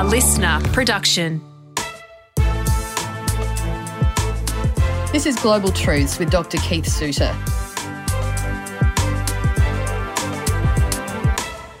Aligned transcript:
a 0.00 0.04
listener 0.04 0.58
production. 0.72 1.42
This 5.12 5.26
is 5.26 5.36
Global 5.36 5.70
Truths 5.70 6.18
with 6.18 6.30
Dr. 6.30 6.56
Keith 6.56 6.86
Suter. 6.86 7.36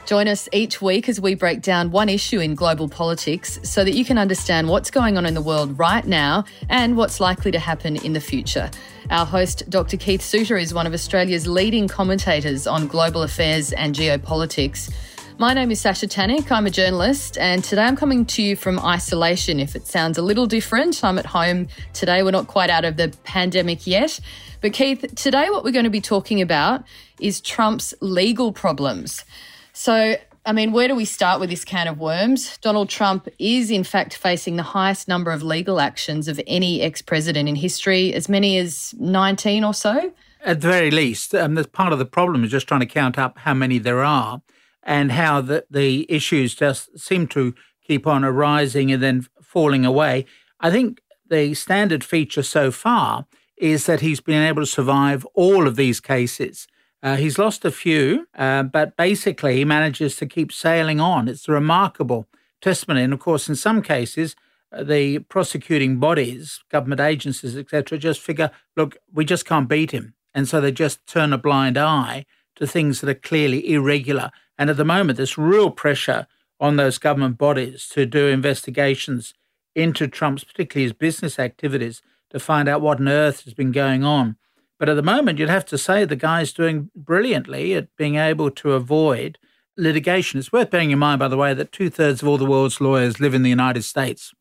Join 0.04 0.28
us 0.28 0.50
each 0.52 0.82
week 0.82 1.08
as 1.08 1.18
we 1.18 1.34
break 1.34 1.62
down 1.62 1.92
one 1.92 2.10
issue 2.10 2.40
in 2.40 2.54
global 2.54 2.90
politics 2.90 3.58
so 3.62 3.84
that 3.84 3.94
you 3.94 4.04
can 4.04 4.18
understand 4.18 4.68
what's 4.68 4.90
going 4.90 5.16
on 5.16 5.24
in 5.24 5.32
the 5.32 5.40
world 5.40 5.78
right 5.78 6.04
now 6.04 6.44
and 6.68 6.98
what's 6.98 7.20
likely 7.20 7.50
to 7.52 7.58
happen 7.58 7.96
in 8.04 8.12
the 8.12 8.20
future. 8.20 8.70
Our 9.08 9.24
host, 9.24 9.70
Dr. 9.70 9.96
Keith 9.96 10.20
Suter, 10.20 10.58
is 10.58 10.74
one 10.74 10.86
of 10.86 10.92
Australia's 10.92 11.46
leading 11.46 11.88
commentators 11.88 12.66
on 12.66 12.86
global 12.86 13.22
affairs 13.22 13.72
and 13.72 13.94
geopolitics. 13.94 14.92
My 15.40 15.54
name 15.54 15.70
is 15.70 15.80
Sasha 15.80 16.06
Tanik. 16.06 16.52
I'm 16.52 16.66
a 16.66 16.70
journalist, 16.70 17.38
and 17.38 17.64
today 17.64 17.84
I'm 17.84 17.96
coming 17.96 18.26
to 18.26 18.42
you 18.42 18.56
from 18.56 18.78
isolation. 18.78 19.58
If 19.58 19.74
it 19.74 19.86
sounds 19.86 20.18
a 20.18 20.22
little 20.22 20.44
different, 20.44 21.02
I'm 21.02 21.18
at 21.18 21.24
home 21.24 21.66
today. 21.94 22.22
We're 22.22 22.30
not 22.30 22.46
quite 22.46 22.68
out 22.68 22.84
of 22.84 22.98
the 22.98 23.08
pandemic 23.24 23.86
yet. 23.86 24.20
But, 24.60 24.74
Keith, 24.74 25.02
today 25.14 25.48
what 25.48 25.64
we're 25.64 25.72
going 25.72 25.86
to 25.86 25.90
be 25.90 26.02
talking 26.02 26.42
about 26.42 26.84
is 27.20 27.40
Trump's 27.40 27.94
legal 28.02 28.52
problems. 28.52 29.24
So, 29.72 30.16
I 30.44 30.52
mean, 30.52 30.72
where 30.72 30.88
do 30.88 30.94
we 30.94 31.06
start 31.06 31.40
with 31.40 31.48
this 31.48 31.64
can 31.64 31.88
of 31.88 31.96
worms? 31.98 32.58
Donald 32.58 32.90
Trump 32.90 33.26
is, 33.38 33.70
in 33.70 33.82
fact, 33.82 34.14
facing 34.18 34.56
the 34.56 34.62
highest 34.62 35.08
number 35.08 35.30
of 35.30 35.42
legal 35.42 35.80
actions 35.80 36.28
of 36.28 36.38
any 36.46 36.82
ex 36.82 37.00
president 37.00 37.48
in 37.48 37.56
history, 37.56 38.12
as 38.12 38.28
many 38.28 38.58
as 38.58 38.94
19 38.98 39.64
or 39.64 39.72
so. 39.72 40.12
At 40.44 40.60
the 40.60 40.68
very 40.68 40.90
least. 40.90 41.34
Um, 41.34 41.54
that's 41.54 41.66
part 41.66 41.94
of 41.94 41.98
the 41.98 42.04
problem 42.04 42.44
is 42.44 42.50
just 42.50 42.68
trying 42.68 42.80
to 42.80 42.86
count 42.86 43.18
up 43.18 43.38
how 43.38 43.54
many 43.54 43.78
there 43.78 44.04
are 44.04 44.42
and 44.82 45.12
how 45.12 45.40
the, 45.40 45.64
the 45.70 46.06
issues 46.08 46.54
just 46.54 46.98
seem 46.98 47.26
to 47.28 47.54
keep 47.86 48.06
on 48.06 48.24
arising 48.24 48.90
and 48.92 49.02
then 49.02 49.26
falling 49.42 49.84
away. 49.84 50.24
I 50.60 50.70
think 50.70 51.00
the 51.28 51.54
standard 51.54 52.04
feature 52.04 52.42
so 52.42 52.70
far 52.70 53.26
is 53.56 53.86
that 53.86 54.00
he's 54.00 54.20
been 54.20 54.42
able 54.42 54.62
to 54.62 54.66
survive 54.66 55.26
all 55.34 55.66
of 55.66 55.76
these 55.76 56.00
cases. 56.00 56.66
Uh, 57.02 57.16
he's 57.16 57.38
lost 57.38 57.64
a 57.64 57.70
few, 57.70 58.26
uh, 58.36 58.62
but 58.62 58.96
basically 58.96 59.56
he 59.56 59.64
manages 59.64 60.16
to 60.16 60.26
keep 60.26 60.52
sailing 60.52 61.00
on. 61.00 61.28
It's 61.28 61.48
a 61.48 61.52
remarkable 61.52 62.26
testimony. 62.60 63.02
And 63.02 63.12
of 63.12 63.20
course, 63.20 63.48
in 63.48 63.56
some 63.56 63.82
cases, 63.82 64.36
uh, 64.72 64.84
the 64.84 65.20
prosecuting 65.20 65.98
bodies, 65.98 66.62
government 66.70 67.00
agencies, 67.00 67.56
etc., 67.56 67.98
just 67.98 68.20
figure, 68.20 68.50
look, 68.76 68.96
we 69.12 69.24
just 69.24 69.44
can't 69.44 69.68
beat 69.68 69.90
him. 69.92 70.14
And 70.34 70.48
so 70.48 70.60
they 70.60 70.72
just 70.72 71.06
turn 71.06 71.32
a 71.32 71.38
blind 71.38 71.76
eye 71.76 72.26
to 72.56 72.66
things 72.66 73.00
that 73.00 73.10
are 73.10 73.14
clearly 73.14 73.72
irregular. 73.72 74.30
And 74.60 74.68
at 74.68 74.76
the 74.76 74.84
moment, 74.84 75.16
there's 75.16 75.38
real 75.38 75.70
pressure 75.70 76.26
on 76.60 76.76
those 76.76 76.98
government 76.98 77.38
bodies 77.38 77.88
to 77.92 78.04
do 78.04 78.26
investigations 78.26 79.32
into 79.74 80.06
Trump's, 80.06 80.44
particularly 80.44 80.84
his 80.84 80.92
business 80.92 81.38
activities, 81.38 82.02
to 82.28 82.38
find 82.38 82.68
out 82.68 82.82
what 82.82 83.00
on 83.00 83.08
earth 83.08 83.44
has 83.44 83.54
been 83.54 83.72
going 83.72 84.04
on. 84.04 84.36
But 84.78 84.90
at 84.90 84.96
the 84.96 85.02
moment, 85.02 85.38
you'd 85.38 85.48
have 85.48 85.64
to 85.66 85.78
say 85.78 86.04
the 86.04 86.14
guy's 86.14 86.52
doing 86.52 86.90
brilliantly 86.94 87.72
at 87.74 87.96
being 87.96 88.16
able 88.16 88.50
to 88.50 88.72
avoid 88.72 89.38
litigation. 89.78 90.38
It's 90.38 90.52
worth 90.52 90.68
bearing 90.68 90.90
in 90.90 90.98
mind, 90.98 91.20
by 91.20 91.28
the 91.28 91.38
way, 91.38 91.54
that 91.54 91.72
two 91.72 91.88
thirds 91.88 92.20
of 92.20 92.28
all 92.28 92.36
the 92.36 92.44
world's 92.44 92.82
lawyers 92.82 93.18
live 93.18 93.32
in 93.32 93.42
the 93.42 93.48
United 93.48 93.84
States. 93.84 94.34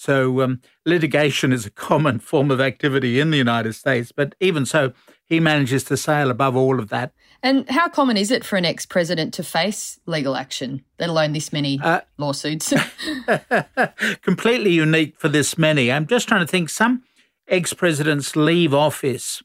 So 0.00 0.40
um, 0.40 0.62
litigation 0.86 1.52
is 1.52 1.66
a 1.66 1.70
common 1.70 2.20
form 2.30 2.50
of 2.50 2.58
activity 2.58 3.20
in 3.20 3.30
the 3.30 3.36
United 3.36 3.74
States. 3.74 4.12
But 4.12 4.34
even 4.40 4.64
so, 4.64 4.94
he 5.26 5.40
manages 5.40 5.84
to 5.84 5.96
sail 5.98 6.30
above 6.30 6.56
all 6.56 6.80
of 6.80 6.88
that. 6.88 7.12
And 7.42 7.68
how 7.68 7.86
common 7.90 8.16
is 8.16 8.30
it 8.30 8.42
for 8.42 8.56
an 8.56 8.64
ex 8.64 8.86
president 8.86 9.34
to 9.34 9.42
face 9.42 10.00
legal 10.06 10.36
action, 10.36 10.82
let 10.98 11.10
alone 11.10 11.34
this 11.34 11.52
many 11.52 11.78
uh, 11.82 12.00
lawsuits? 12.16 12.72
completely 14.22 14.72
unique 14.72 15.18
for 15.18 15.28
this 15.28 15.58
many. 15.58 15.92
I'm 15.92 16.06
just 16.06 16.26
trying 16.26 16.40
to 16.40 16.50
think 16.50 16.70
some 16.70 17.02
ex 17.46 17.74
presidents 17.74 18.34
leave 18.34 18.72
office 18.72 19.42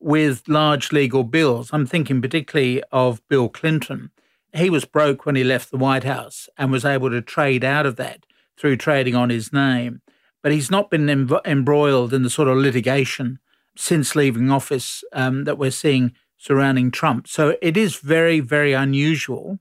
with 0.00 0.42
large 0.48 0.90
legal 0.90 1.22
bills. 1.22 1.70
I'm 1.72 1.86
thinking 1.86 2.20
particularly 2.20 2.82
of 2.90 3.26
Bill 3.28 3.48
Clinton. 3.48 4.10
He 4.52 4.68
was 4.68 4.84
broke 4.84 5.24
when 5.24 5.36
he 5.36 5.44
left 5.44 5.70
the 5.70 5.78
White 5.78 6.04
House 6.04 6.48
and 6.58 6.72
was 6.72 6.84
able 6.84 7.10
to 7.10 7.22
trade 7.22 7.62
out 7.62 7.86
of 7.86 7.94
that 7.96 8.26
through 8.62 8.76
trading 8.76 9.16
on 9.16 9.28
his 9.28 9.52
name. 9.52 10.00
But 10.40 10.52
he's 10.52 10.70
not 10.70 10.88
been 10.88 11.08
embroiled 11.44 12.14
in 12.14 12.22
the 12.22 12.30
sort 12.30 12.46
of 12.46 12.56
litigation 12.56 13.40
since 13.76 14.14
leaving 14.14 14.52
office 14.52 15.02
um, 15.12 15.44
that 15.44 15.58
we're 15.58 15.72
seeing 15.72 16.12
surrounding 16.38 16.92
Trump. 16.92 17.26
So 17.26 17.56
it 17.60 17.76
is 17.76 17.96
very, 17.96 18.38
very 18.38 18.72
unusual 18.72 19.58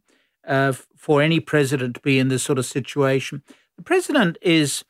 uh, 0.47 0.73
for 0.95 1.19
any 1.19 1.40
president 1.40 1.95
to 1.95 2.01
be 2.01 2.19
in 2.19 2.28
this 2.28 2.44
sort 2.44 2.59
of 2.59 2.66
situation. 2.67 3.41
The 3.75 3.81
president 3.81 4.38
is, 4.40 4.84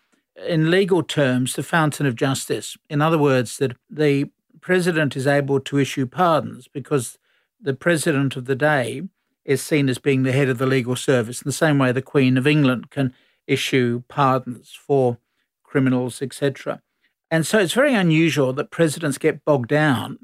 in 0.46 0.70
legal 0.70 1.04
terms, 1.04 1.54
the 1.54 1.64
fountain 1.64 2.06
of 2.06 2.16
justice. 2.16 2.76
In 2.90 3.02
other 3.02 3.18
words, 3.18 3.60
that 3.60 3.78
the 3.90 4.30
president 4.60 5.16
is 5.16 5.26
able 5.26 5.62
to 5.62 5.78
issue 5.78 6.06
pardons 6.06 6.68
because 6.68 7.18
the 7.62 7.74
president 7.74 8.36
of 8.36 8.44
the 8.44 8.56
day 8.56 9.04
is 9.46 9.62
seen 9.62 9.88
as 9.88 10.00
being 10.00 10.24
the 10.24 10.34
head 10.34 10.50
of 10.50 10.58
the 10.58 10.66
legal 10.66 10.98
service 10.98 11.42
in 11.42 11.48
the 11.48 11.54
same 11.54 11.78
way 11.78 11.94
the 11.94 12.02
Queen 12.02 12.38
of 12.38 12.46
England 12.46 12.90
can 12.90 13.14
issue 13.52 14.04
pardons 14.08 14.72
for 14.74 15.18
criminals, 15.64 16.22
etc. 16.22 16.82
And 17.30 17.46
so 17.46 17.60
it's 17.60 17.74
very 17.74 17.94
unusual 17.94 18.54
that 18.54 18.72
presidents 18.72 19.18
get 19.18 19.44
bogged 19.46 19.70
down 19.70 20.20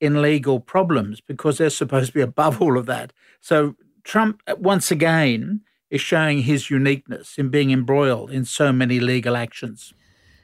in 0.00 0.22
legal 0.22 0.60
problems 0.60 1.20
because 1.20 1.58
they're 1.58 1.70
supposed 1.70 2.08
to 2.08 2.14
be 2.14 2.20
above 2.20 2.60
all 2.62 2.76
of 2.78 2.86
that. 2.86 3.12
So 3.40 3.76
Trump, 4.02 4.42
uh, 4.46 4.56
once 4.58 4.90
again, 4.90 5.60
is 5.90 6.00
showing 6.00 6.42
his 6.42 6.70
uniqueness 6.70 7.38
in 7.38 7.50
being 7.50 7.70
embroiled 7.70 8.30
in 8.30 8.44
so 8.44 8.72
many 8.72 9.00
legal 9.00 9.36
actions. 9.36 9.94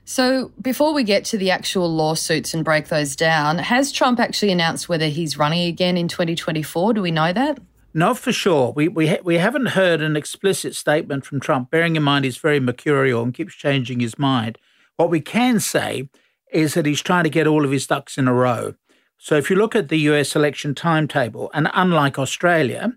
So, 0.05 0.51
before 0.61 0.93
we 0.93 1.05
get 1.05 1.25
to 1.27 1.39
the 1.39 1.51
actual 1.51 1.89
lawsuits 1.89 2.53
and 2.53 2.65
break 2.65 2.89
those 2.89 3.15
down, 3.15 3.59
has 3.59 3.93
Trump 3.93 4.19
actually 4.19 4.51
announced 4.51 4.89
whether 4.89 5.07
he's 5.07 5.39
running 5.39 5.67
again 5.69 5.97
in 5.97 6.09
2024? 6.09 6.95
Do 6.95 7.03
we 7.03 7.11
know 7.11 7.33
that? 7.33 7.59
Not 7.93 8.19
for 8.19 8.33
sure. 8.33 8.73
We 8.73 8.87
we 8.89 9.09
ha- 9.09 9.25
we 9.25 9.39
haven't 9.39 9.67
heard 9.67 10.01
an 10.01 10.17
explicit 10.17 10.77
statement 10.77 11.25
from 11.25 11.41
Trump. 11.41 11.71
Bearing 11.71 11.97
in 11.97 12.05
mind 12.05 12.25
he's 12.25 12.37
very 12.37 12.61
mercurial 12.61 13.23
and 13.23 13.35
keeps 13.35 13.55
changing 13.55 13.99
his 14.01 14.19
mind. 14.19 14.59
What 14.97 15.11
we 15.11 15.21
can 15.21 15.59
say 15.59 16.09
is 16.53 16.75
that 16.75 16.87
he's 16.87 17.03
trying 17.03 17.25
to 17.25 17.31
get 17.31 17.47
all 17.47 17.65
of 17.65 17.73
his 17.73 17.87
ducks 17.87 18.17
in 18.17 18.29
a 18.29 18.35
row. 18.35 18.75
So 19.19 19.37
if 19.37 19.51
you 19.51 19.57
look 19.57 19.75
at 19.75 19.89
the 19.89 19.99
US 20.11 20.37
election 20.37 20.75
timetable, 20.75 21.51
and 21.53 21.69
unlike 21.75 22.19
Australia, 22.19 22.93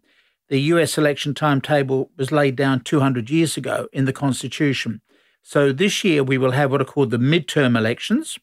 the 0.50 0.60
US 0.74 0.98
election 0.98 1.34
timetable 1.34 2.12
was 2.16 2.32
laid 2.32 2.56
down 2.56 2.82
200 2.82 3.30
years 3.32 3.58
ago 3.58 3.88
in 3.94 4.06
the 4.06 4.14
Constitution. 4.14 5.02
So 5.42 5.74
this 5.74 6.04
year 6.04 6.24
we 6.24 6.38
will 6.38 6.52
have 6.52 6.72
what 6.72 6.82
are 6.82 6.86
called 6.86 7.10
the 7.10 7.18
midterm 7.18 7.76
elections. 7.76 8.38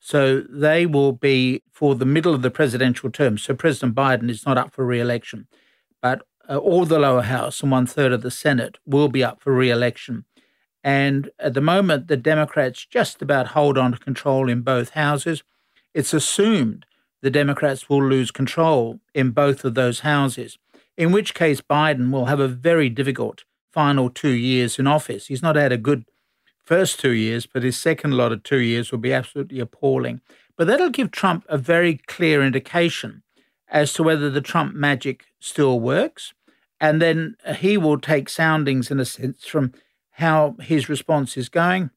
So 0.00 0.40
they 0.50 0.84
will 0.84 1.12
be 1.12 1.62
for 1.72 1.94
the 1.94 2.04
middle 2.04 2.34
of 2.34 2.42
the 2.42 2.50
presidential 2.50 3.08
term. 3.08 3.38
So 3.38 3.54
President 3.54 3.94
Biden 3.94 4.28
is 4.28 4.44
not 4.44 4.58
up 4.58 4.72
for 4.72 4.84
re 4.84 4.98
election, 4.98 5.46
but 6.02 6.26
uh, 6.48 6.58
all 6.58 6.84
the 6.84 6.98
lower 6.98 7.22
house 7.22 7.62
and 7.62 7.70
one 7.70 7.86
third 7.86 8.12
of 8.12 8.22
the 8.22 8.30
Senate 8.30 8.76
will 8.84 9.08
be 9.08 9.24
up 9.24 9.40
for 9.40 9.54
re 9.54 9.70
election. 9.70 10.24
And 10.84 11.30
at 11.38 11.54
the 11.54 11.60
moment, 11.60 12.08
the 12.08 12.16
Democrats 12.16 12.84
just 12.84 13.22
about 13.22 13.48
hold 13.48 13.78
on 13.78 13.92
to 13.92 13.98
control 13.98 14.50
in 14.50 14.62
both 14.62 14.90
houses. 14.90 15.44
It's 15.94 16.12
assumed 16.12 16.84
the 17.22 17.30
Democrats 17.30 17.88
will 17.88 18.04
lose 18.04 18.32
control 18.32 19.00
in 19.14 19.30
both 19.30 19.64
of 19.64 19.74
those 19.74 20.00
houses, 20.00 20.58
in 20.98 21.12
which 21.12 21.34
case 21.34 21.60
Biden 21.60 22.10
will 22.10 22.26
have 22.26 22.40
a 22.40 22.48
very 22.48 22.88
difficult 22.88 23.44
final 23.72 24.10
two 24.10 24.30
years 24.30 24.78
in 24.78 24.88
office. 24.88 25.28
He's 25.28 25.42
not 25.42 25.56
had 25.56 25.72
a 25.72 25.78
good 25.78 26.04
first 26.64 26.98
two 26.98 27.12
years, 27.12 27.46
but 27.46 27.62
his 27.62 27.76
second 27.76 28.16
lot 28.16 28.32
of 28.32 28.42
two 28.42 28.58
years 28.58 28.90
will 28.90 28.98
be 28.98 29.12
absolutely 29.12 29.60
appalling. 29.60 30.20
But 30.56 30.66
that'll 30.66 30.90
give 30.90 31.12
Trump 31.12 31.44
a 31.48 31.56
very 31.56 31.98
clear 32.06 32.42
indication 32.42 33.22
as 33.72 33.92
to 33.94 34.02
whether 34.04 34.30
the 34.30 34.40
Trump 34.40 34.74
magic 34.74 35.24
still 35.40 35.80
works. 35.80 36.32
And 36.80 37.02
then 37.02 37.36
he 37.56 37.76
will 37.76 37.98
take 37.98 38.28
soundings, 38.28 38.90
in 38.90 39.00
a 39.00 39.04
sense, 39.04 39.46
from 39.46 39.72
how 40.12 40.56
his 40.60 40.88
response 40.88 41.36
is 41.36 41.48
going 41.48 41.90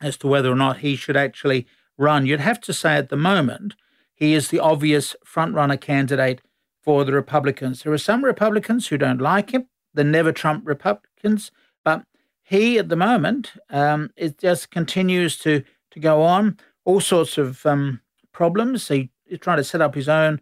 as 0.00 0.16
to 0.18 0.28
whether 0.28 0.52
or 0.52 0.56
not 0.56 0.78
he 0.78 0.94
should 0.94 1.16
actually 1.16 1.66
run. 1.96 2.26
You'd 2.26 2.40
have 2.40 2.60
to 2.60 2.72
say 2.72 2.96
at 2.96 3.08
the 3.08 3.16
moment, 3.16 3.74
he 4.14 4.34
is 4.34 4.48
the 4.48 4.60
obvious 4.60 5.16
frontrunner 5.26 5.80
candidate 5.80 6.42
for 6.82 7.04
the 7.04 7.12
Republicans. 7.12 7.82
There 7.82 7.92
are 7.92 7.98
some 7.98 8.24
Republicans 8.24 8.88
who 8.88 8.98
don't 8.98 9.20
like 9.20 9.50
him, 9.50 9.66
the 9.94 10.04
never 10.04 10.32
Trump 10.32 10.66
Republicans, 10.66 11.50
but 11.84 12.04
he 12.42 12.78
at 12.78 12.88
the 12.88 12.96
moment 12.96 13.52
um, 13.70 14.10
it 14.16 14.38
just 14.38 14.70
continues 14.70 15.38
to 15.38 15.62
to 15.90 16.00
go 16.00 16.22
on 16.22 16.58
all 16.84 17.00
sorts 17.00 17.38
of 17.38 17.64
um, 17.64 18.00
problems. 18.32 18.88
He, 18.88 19.10
he's 19.26 19.38
trying 19.38 19.56
to 19.56 19.64
set 19.64 19.80
up 19.80 19.94
his 19.94 20.08
own 20.08 20.40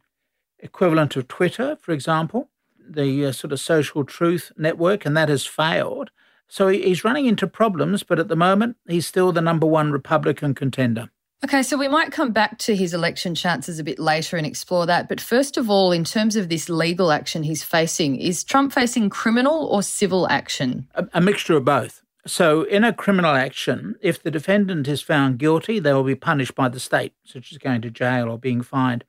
equivalent 0.58 1.17
of 1.17 1.29
Twitter, 1.29 1.76
for 1.81 1.93
example, 1.93 2.49
the 2.88 3.26
uh, 3.26 3.32
sort 3.32 3.53
of 3.53 3.61
social 3.61 4.05
truth 4.05 4.53
network, 4.56 5.05
and 5.05 5.17
that 5.17 5.29
has 5.29 5.47
failed. 5.47 6.11
So 6.49 6.69
he's 6.69 7.05
running 7.05 7.26
into 7.26 7.47
problems, 7.47 8.03
but 8.03 8.19
at 8.19 8.29
the 8.29 8.37
moment 8.37 8.76
he's 8.88 9.06
still 9.06 9.32
the 9.32 9.41
number 9.41 9.67
one 9.67 9.91
Republican 9.91 10.55
contender. 10.55 11.11
Okay, 11.44 11.62
so 11.62 11.76
we 11.76 11.88
might 11.88 12.12
come 12.12 12.32
back 12.32 12.58
to 12.61 12.75
his 12.75 12.94
election 12.94 13.35
chances 13.35 13.79
a 13.79 13.85
bit 13.85 13.99
later 13.99 14.37
and 14.37 14.47
explore 14.47 14.87
that. 14.87 15.08
But 15.08 15.20
first 15.20 15.58
of 15.58 15.69
all, 15.69 15.93
in 15.93 16.03
terms 16.03 16.35
of 16.35 16.49
this 16.49 16.69
legal 16.69 17.12
action 17.12 17.43
he's 17.43 17.62
facing, 17.62 18.17
is 18.17 18.43
Trump 18.43 18.73
facing 18.73 19.11
criminal 19.11 19.67
or 19.67 19.82
civil 19.82 20.26
action? 20.29 20.88
A, 20.94 21.06
a 21.14 21.20
mixture 21.20 21.56
of 21.56 21.64
both. 21.64 22.02
So, 22.26 22.62
in 22.62 22.82
a 22.82 22.93
criminal 22.93 23.37
action, 23.37 23.94
if 24.00 24.20
the 24.20 24.32
defendant 24.32 24.88
is 24.88 25.00
found 25.00 25.38
guilty, 25.38 25.79
they 25.79 25.93
will 25.93 26.02
be 26.02 26.17
punished 26.17 26.56
by 26.56 26.69
the 26.69 26.81
state, 26.81 27.12
such 27.23 27.52
as 27.52 27.59
going 27.59 27.82
to 27.82 27.91
jail 27.91 28.29
or 28.29 28.38
being 28.38 28.62
fined. 28.62 29.05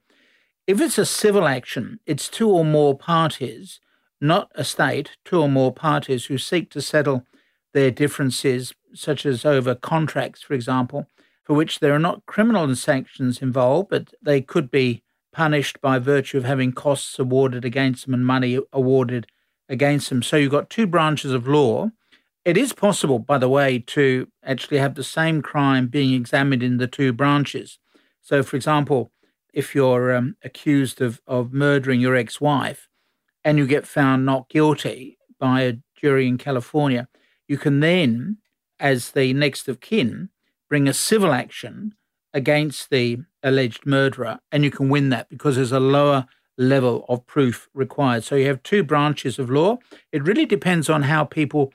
If 0.67 0.81
it's 0.81 0.97
a 0.97 1.05
civil 1.05 1.47
action, 1.47 2.01
it's 2.05 2.27
two 2.27 2.49
or 2.49 2.65
more 2.65 2.97
parties, 2.97 3.79
not 4.19 4.51
a 4.53 4.65
state, 4.65 5.11
two 5.23 5.41
or 5.41 5.47
more 5.47 5.71
parties 5.71 6.25
who 6.25 6.37
seek 6.37 6.69
to 6.71 6.81
settle 6.81 7.25
their 7.73 7.89
differences, 7.89 8.73
such 8.93 9.25
as 9.25 9.45
over 9.45 9.75
contracts, 9.75 10.41
for 10.41 10.53
example, 10.53 11.07
for 11.45 11.53
which 11.55 11.79
there 11.79 11.93
are 11.93 11.99
not 11.99 12.25
criminal 12.25 12.75
sanctions 12.75 13.41
involved, 13.41 13.89
but 13.89 14.13
they 14.21 14.41
could 14.41 14.69
be 14.69 15.03
punished 15.31 15.79
by 15.79 15.99
virtue 15.99 16.37
of 16.37 16.43
having 16.43 16.73
costs 16.73 17.17
awarded 17.17 17.63
against 17.63 18.03
them 18.03 18.13
and 18.13 18.25
money 18.25 18.59
awarded 18.73 19.25
against 19.69 20.09
them. 20.09 20.21
So 20.21 20.35
you've 20.35 20.51
got 20.51 20.69
two 20.69 20.85
branches 20.85 21.31
of 21.31 21.47
law. 21.47 21.91
It 22.43 22.57
is 22.57 22.73
possible, 22.73 23.19
by 23.19 23.37
the 23.37 23.47
way, 23.47 23.79
to 23.79 24.27
actually 24.43 24.79
have 24.79 24.95
the 24.95 25.03
same 25.03 25.41
crime 25.41 25.87
being 25.87 26.13
examined 26.13 26.61
in 26.61 26.75
the 26.75 26.87
two 26.87 27.13
branches. 27.13 27.79
So, 28.21 28.43
for 28.43 28.57
example, 28.57 29.13
if 29.57 29.73
you're 29.73 30.15
um, 30.15 30.35
accused 30.43 31.01
of, 31.01 31.19
of 31.25 31.51
murdering 31.51 31.99
your 31.99 32.15
ex 32.15 32.39
wife 32.39 32.87
and 33.43 33.57
you 33.57 33.65
get 33.65 33.87
found 33.87 34.23
not 34.23 34.47
guilty 34.49 35.17
by 35.39 35.61
a 35.61 35.73
jury 35.99 36.27
in 36.27 36.37
California, 36.37 37.07
you 37.47 37.57
can 37.57 37.79
then, 37.79 38.37
as 38.79 39.11
the 39.11 39.33
next 39.33 39.67
of 39.67 39.79
kin, 39.79 40.29
bring 40.69 40.87
a 40.87 40.93
civil 40.93 41.33
action 41.33 41.95
against 42.35 42.91
the 42.91 43.17
alleged 43.41 43.83
murderer, 43.83 44.37
and 44.51 44.63
you 44.63 44.69
can 44.69 44.89
win 44.89 45.09
that 45.09 45.27
because 45.27 45.55
there's 45.55 45.71
a 45.71 45.79
lower 45.79 46.27
level 46.59 47.03
of 47.09 47.25
proof 47.25 47.67
required. 47.73 48.23
So 48.23 48.35
you 48.35 48.45
have 48.45 48.61
two 48.61 48.83
branches 48.83 49.39
of 49.39 49.49
law. 49.49 49.79
It 50.11 50.23
really 50.23 50.45
depends 50.45 50.87
on 50.87 51.01
how 51.01 51.23
people, 51.23 51.73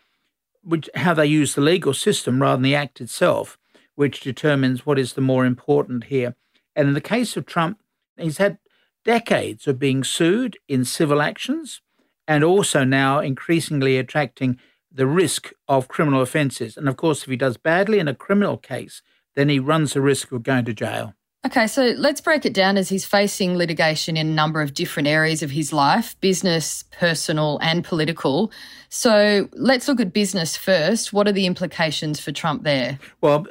which, 0.62 0.88
how 0.94 1.14
they 1.14 1.26
use 1.26 1.56
the 1.56 1.62
legal 1.62 1.94
system 1.94 2.40
rather 2.40 2.58
than 2.58 2.62
the 2.62 2.76
act 2.76 3.00
itself, 3.00 3.58
which 3.96 4.20
determines 4.20 4.86
what 4.86 5.00
is 5.00 5.14
the 5.14 5.20
more 5.20 5.44
important 5.44 6.04
here. 6.04 6.36
And 6.74 6.88
in 6.88 6.94
the 6.94 7.00
case 7.00 7.36
of 7.36 7.46
Trump, 7.46 7.80
he's 8.16 8.38
had 8.38 8.58
decades 9.04 9.66
of 9.66 9.78
being 9.78 10.04
sued 10.04 10.58
in 10.68 10.84
civil 10.84 11.20
actions 11.20 11.80
and 12.28 12.44
also 12.44 12.84
now 12.84 13.18
increasingly 13.18 13.98
attracting 13.98 14.58
the 14.90 15.06
risk 15.06 15.52
of 15.68 15.88
criminal 15.88 16.22
offences. 16.22 16.76
And 16.76 16.88
of 16.88 16.96
course, 16.96 17.22
if 17.22 17.30
he 17.30 17.36
does 17.36 17.56
badly 17.56 17.98
in 17.98 18.08
a 18.08 18.14
criminal 18.14 18.56
case, 18.56 19.02
then 19.34 19.48
he 19.48 19.58
runs 19.58 19.94
the 19.94 20.00
risk 20.00 20.32
of 20.32 20.42
going 20.42 20.64
to 20.66 20.74
jail. 20.74 21.14
Okay, 21.44 21.66
so 21.66 21.94
let's 21.96 22.20
break 22.20 22.46
it 22.46 22.54
down 22.54 22.76
as 22.76 22.88
he's 22.88 23.04
facing 23.04 23.56
litigation 23.56 24.16
in 24.16 24.28
a 24.28 24.32
number 24.32 24.62
of 24.62 24.74
different 24.74 25.08
areas 25.08 25.42
of 25.42 25.50
his 25.50 25.72
life 25.72 26.18
business, 26.20 26.84
personal, 26.92 27.58
and 27.60 27.82
political. 27.82 28.52
So 28.90 29.48
let's 29.54 29.88
look 29.88 29.98
at 29.98 30.12
business 30.12 30.56
first. 30.56 31.12
What 31.12 31.26
are 31.26 31.32
the 31.32 31.46
implications 31.46 32.20
for 32.20 32.30
Trump 32.30 32.62
there? 32.62 33.00
Well, 33.20 33.46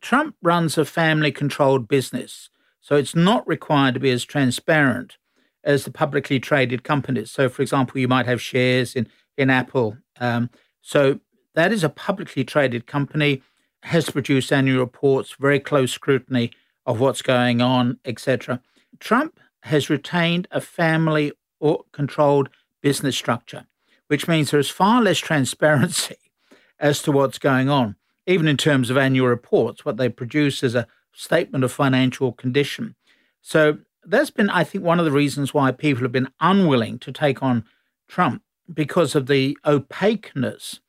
Trump 0.00 0.34
runs 0.40 0.78
a 0.78 0.86
family 0.86 1.30
controlled 1.30 1.88
business, 1.88 2.48
so 2.86 2.94
it's 2.94 3.16
not 3.16 3.44
required 3.48 3.94
to 3.94 4.00
be 4.00 4.12
as 4.12 4.24
transparent 4.24 5.18
as 5.64 5.84
the 5.84 5.90
publicly 5.90 6.38
traded 6.38 6.84
companies. 6.84 7.32
So, 7.32 7.48
for 7.48 7.62
example, 7.62 7.98
you 8.00 8.06
might 8.06 8.26
have 8.26 8.40
shares 8.40 8.94
in, 8.94 9.08
in 9.36 9.50
Apple. 9.50 9.96
Um, 10.20 10.50
so 10.82 11.18
that 11.56 11.72
is 11.72 11.82
a 11.82 11.88
publicly 11.88 12.44
traded 12.44 12.86
company, 12.86 13.42
has 13.82 14.04
to 14.04 14.12
produce 14.12 14.52
annual 14.52 14.78
reports, 14.78 15.34
very 15.36 15.58
close 15.58 15.90
scrutiny 15.90 16.52
of 16.86 17.00
what's 17.00 17.22
going 17.22 17.60
on, 17.60 17.98
etc. 18.04 18.62
Trump 19.00 19.40
has 19.64 19.90
retained 19.90 20.46
a 20.52 20.60
family 20.60 21.32
or 21.58 21.82
controlled 21.90 22.50
business 22.82 23.16
structure, 23.16 23.66
which 24.06 24.28
means 24.28 24.52
there's 24.52 24.70
far 24.70 25.02
less 25.02 25.18
transparency 25.18 26.18
as 26.78 27.02
to 27.02 27.10
what's 27.10 27.40
going 27.40 27.68
on, 27.68 27.96
even 28.28 28.46
in 28.46 28.56
terms 28.56 28.90
of 28.90 28.96
annual 28.96 29.26
reports. 29.26 29.84
What 29.84 29.96
they 29.96 30.08
produce 30.08 30.62
is 30.62 30.76
a 30.76 30.86
statement 31.16 31.64
of 31.64 31.72
financial 31.72 32.32
condition. 32.32 32.94
So 33.40 33.78
that's 34.04 34.30
been, 34.30 34.50
I 34.50 34.62
think, 34.64 34.84
one 34.84 34.98
of 34.98 35.04
the 35.04 35.12
reasons 35.12 35.52
why 35.52 35.72
people 35.72 36.02
have 36.02 36.12
been 36.12 36.30
unwilling 36.40 36.98
to 37.00 37.10
take 37.10 37.42
on 37.42 37.64
Trump 38.06 38.42
because 38.72 39.14
of 39.14 39.26
the 39.26 39.56
opaqueness 39.64 40.80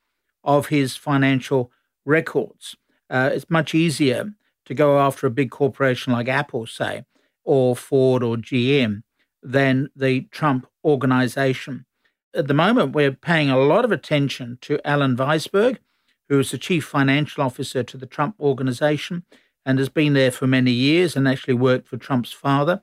of 0.44 0.66
his 0.66 0.96
financial 0.96 1.72
records. 2.04 2.76
Uh, 3.10 3.30
it's 3.32 3.50
much 3.50 3.74
easier 3.74 4.32
to 4.66 4.74
go 4.74 5.00
after 5.00 5.26
a 5.26 5.30
big 5.30 5.50
corporation 5.50 6.12
like 6.12 6.28
Apple, 6.28 6.66
say, 6.66 7.04
or 7.42 7.74
Ford 7.74 8.22
or 8.22 8.36
GM 8.36 9.02
than 9.42 9.88
the 9.96 10.22
Trump 10.30 10.66
organization. 10.84 11.86
At 12.34 12.48
the 12.48 12.54
moment, 12.54 12.92
we're 12.92 13.12
paying 13.12 13.50
a 13.50 13.58
lot 13.58 13.84
of 13.84 13.92
attention 13.92 14.58
to 14.62 14.86
Allen 14.86 15.16
Weisselberg, 15.16 15.78
who 16.28 16.38
is 16.38 16.50
the 16.50 16.58
chief 16.58 16.84
financial 16.84 17.42
officer 17.42 17.82
to 17.82 17.96
the 17.96 18.06
Trump 18.06 18.36
organization 18.38 19.24
and 19.64 19.78
has 19.78 19.88
been 19.88 20.14
there 20.14 20.30
for 20.30 20.46
many 20.46 20.70
years 20.70 21.16
and 21.16 21.28
actually 21.28 21.54
worked 21.54 21.88
for 21.88 21.96
Trump's 21.96 22.32
father. 22.32 22.80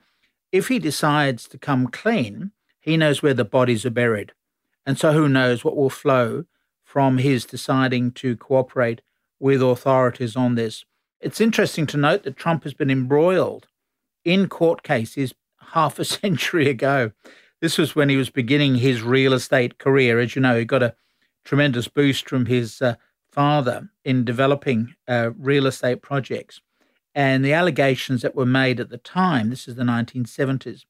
If 0.51 0.68
he 0.68 0.80
decides 0.80 1.48
to 1.50 1.57
come 1.57 1.88
clean, 1.88 2.51
he 2.80 2.98
knows 2.98 3.24
where 3.24 3.33
the 3.33 3.45
bodies 3.45 3.86
are 3.86 3.92
buried. 3.92 4.33
And 4.86 4.98
so 4.98 5.12
who 5.12 5.27
knows 5.27 5.63
what 5.63 5.75
will 5.75 5.89
flow 5.89 6.45
from 6.83 7.18
his 7.18 7.45
deciding 7.45 8.12
to 8.12 8.38
cooperate 8.38 9.01
with 9.39 9.62
authorities 9.62 10.36
on 10.36 10.56
this. 10.56 10.86
It's 11.19 11.42
interesting 11.42 11.88
to 11.88 11.98
note 11.98 12.24
that 12.24 12.38
Trump 12.38 12.63
has 12.63 12.74
been 12.74 12.92
embroiled 12.92 13.68
in 14.24 14.48
court 14.48 14.83
cases 14.83 15.33
half 15.74 16.00
a 16.00 16.06
century 16.06 16.69
ago. 16.69 17.12
This 17.62 17.77
was 17.77 17.95
when 17.95 18.10
he 18.10 18.18
was 18.18 18.30
beginning 18.30 18.75
his 18.75 19.01
real 19.01 19.33
estate 19.33 19.77
career. 19.80 20.19
As 20.19 20.36
you 20.36 20.42
know, 20.42 20.57
he 20.57 20.66
got 20.66 20.83
a 20.83 20.95
tremendous 21.44 21.88
boost 21.88 22.30
from 22.30 22.45
his 22.45 22.81
uh, 22.81 22.95
father 23.35 23.89
in 24.05 24.23
developing 24.23 24.95
uh, 25.09 25.31
real 25.37 25.67
estate 25.67 26.01
projects. 26.01 26.61
And 27.13 27.43
the 27.43 27.53
allegations 27.53 28.21
that 28.21 28.35
were 28.35 28.45
made 28.45 28.79
at 28.79 28.89
the 28.89 28.97
time, 28.97 29.49
this 29.49 29.67
is 29.67 29.75
the 29.75 29.83
1970s, 29.83 30.85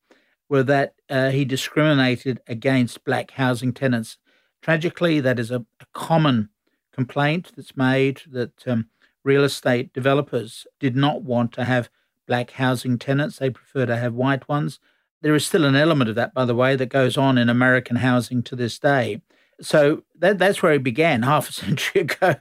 were 0.47 0.63
that 0.63 0.93
uh, 1.09 1.31
he 1.31 1.43
discriminated 1.43 2.39
against 2.47 3.03
black 3.03 3.31
housing 3.31 3.73
tenants. 3.73 4.17
Tragically, 4.61 5.19
that 5.19 5.39
is 5.39 5.49
a, 5.49 5.65
a 5.79 5.85
common 5.93 6.49
complaint 6.93 7.51
that's 7.55 7.75
made 7.75 8.21
that 8.31 8.67
um, 8.67 8.89
real 9.23 9.43
estate 9.43 9.91
developers 9.91 10.67
did 10.79 10.95
not 10.95 11.23
want 11.23 11.51
to 11.53 11.65
have 11.65 11.89
black 12.27 12.51
housing 12.51 12.99
tenants. 12.99 13.39
They 13.39 13.49
prefer 13.49 13.87
to 13.87 13.97
have 13.97 14.13
white 14.13 14.47
ones. 14.47 14.79
There 15.21 15.35
is 15.35 15.45
still 15.45 15.65
an 15.65 15.75
element 15.75 16.09
of 16.11 16.15
that, 16.15 16.33
by 16.33 16.45
the 16.45 16.55
way, 16.55 16.75
that 16.75 16.89
goes 16.89 17.17
on 17.17 17.39
in 17.39 17.49
American 17.49 17.97
housing 17.97 18.43
to 18.43 18.55
this 18.55 18.77
day. 18.77 19.21
So 19.61 20.03
that, 20.19 20.37
that's 20.37 20.61
where 20.61 20.73
he 20.73 20.79
began 20.79 21.21
half 21.23 21.49
a 21.49 21.53
century 21.53 22.01
ago 22.01 22.35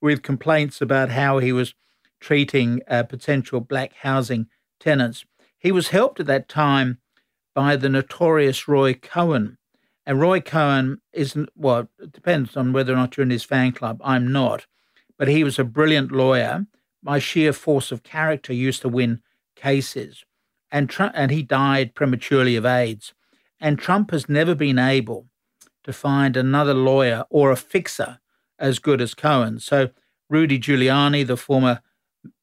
with 0.00 0.22
complaints 0.22 0.80
about 0.80 1.10
how 1.10 1.38
he 1.38 1.52
was 1.52 1.74
treating 2.20 2.82
uh, 2.88 3.02
potential 3.04 3.60
black 3.60 3.94
housing 3.94 4.46
tenants. 4.78 5.24
He 5.58 5.72
was 5.72 5.88
helped 5.88 6.20
at 6.20 6.26
that 6.26 6.48
time 6.48 6.98
by 7.54 7.76
the 7.76 7.88
notorious 7.88 8.68
Roy 8.68 8.94
Cohn. 8.94 9.58
And 10.06 10.20
Roy 10.20 10.40
Cohn 10.40 11.00
isn't, 11.12 11.50
well, 11.54 11.88
it 11.98 12.12
depends 12.12 12.56
on 12.56 12.72
whether 12.72 12.92
or 12.92 12.96
not 12.96 13.16
you're 13.16 13.24
in 13.24 13.30
his 13.30 13.44
fan 13.44 13.72
club. 13.72 14.00
I'm 14.02 14.32
not. 14.32 14.66
But 15.18 15.28
he 15.28 15.44
was 15.44 15.58
a 15.58 15.64
brilliant 15.64 16.10
lawyer. 16.10 16.66
By 17.02 17.18
sheer 17.18 17.52
force 17.52 17.92
of 17.92 18.02
character, 18.02 18.52
used 18.52 18.82
to 18.82 18.88
win 18.88 19.22
cases. 19.56 20.24
And, 20.70 20.88
Trump, 20.88 21.12
and 21.16 21.30
he 21.30 21.42
died 21.42 21.94
prematurely 21.94 22.56
of 22.56 22.66
AIDS. 22.66 23.14
And 23.58 23.78
Trump 23.78 24.10
has 24.10 24.28
never 24.28 24.54
been 24.54 24.78
able 24.78 25.29
to 25.84 25.92
find 25.92 26.36
another 26.36 26.74
lawyer 26.74 27.24
or 27.30 27.50
a 27.50 27.56
fixer 27.56 28.18
as 28.58 28.78
good 28.78 29.00
as 29.00 29.14
Cohn. 29.14 29.58
So 29.58 29.90
Rudy 30.28 30.58
Giuliani, 30.58 31.26
the 31.26 31.36
former 31.36 31.80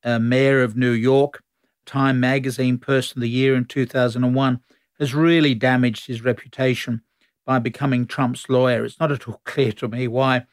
uh, 0.04 0.20
mayor 0.20 0.62
of 0.64 0.76
New 0.76 0.92
York, 0.92 1.44
Time 1.86 2.20
Magazine 2.20 2.78
Person 2.78 3.20
of 3.20 3.22
the 3.22 3.30
Year 3.30 3.56
in 3.56 3.66
2001, 3.66 4.60
has 5.00 5.14
really 5.14 5.54
damaged 5.54 6.08
his 6.08 6.24
reputation 6.24 7.02
by 7.46 7.60
becoming 7.60 8.06
Trump's 8.06 8.50
lawyer. 8.50 8.84
It's 8.84 9.00
not 9.00 9.12
at 9.12 9.28
all 9.28 9.42
clear 9.46 9.72
to 9.74 9.88
me 9.88 10.08
why 10.08 10.46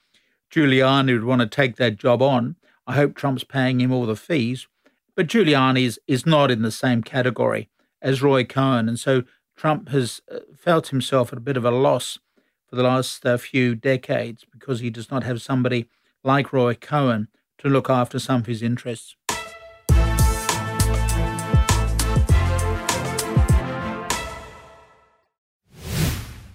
Giuliani 0.51 1.13
would 1.13 1.25
want 1.25 1.41
to 1.41 1.47
take 1.47 1.77
that 1.77 1.97
job 1.97 2.23
on. 2.23 2.57
I 2.87 2.95
hope 2.95 3.15
Trump's 3.15 3.45
paying 3.45 3.81
him 3.81 3.93
all 3.93 4.07
the 4.07 4.17
fees. 4.17 4.69
But 5.17 5.27
Giuliani 5.27 5.85
is, 5.85 6.01
is 6.07 6.27
not 6.27 6.51
in 6.51 6.63
the 6.63 6.71
same 6.71 7.03
category 7.03 7.69
as 8.03 8.23
Roy 8.23 8.45
Cohn. 8.45 8.89
And 8.89 8.99
so 8.99 9.23
Trump 9.57 9.89
has 9.89 10.21
uh, 10.31 10.41
felt 10.57 10.89
himself 10.89 11.33
at 11.33 11.39
a 11.39 11.43
bit 11.43 11.57
of 11.57 11.65
a 11.65 11.71
loss 11.71 12.19
for 12.75 12.83
the 12.83 12.89
last 12.89 13.25
uh, 13.25 13.37
few 13.37 13.77
decades 13.77 14.45
because 14.51 14.81
he 14.81 14.91
does 14.91 15.09
not 15.09 15.23
have 15.23 15.41
somebody 15.41 15.89
like 16.25 16.53
Roy 16.53 16.75
Cohn 16.75 17.29
to 17.59 17.69
look 17.69 17.89
after 17.89 18.19
some 18.19 18.41
of 18.41 18.47
his 18.47 18.63
interests. 18.65 19.15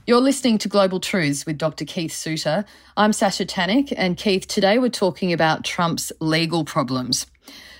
You're 0.05 0.19
listening 0.19 0.57
to 0.57 0.67
Global 0.67 0.99
Truths 0.99 1.45
with 1.45 1.57
Dr. 1.57 1.85
Keith 1.85 2.11
Suter. 2.11 2.65
I'm 2.97 3.13
Sasha 3.13 3.45
Tanik, 3.45 3.93
and 3.95 4.17
Keith, 4.17 4.45
today 4.45 4.77
we're 4.77 4.89
talking 4.89 5.31
about 5.31 5.63
Trump's 5.63 6.11
legal 6.19 6.65
problems. 6.65 7.27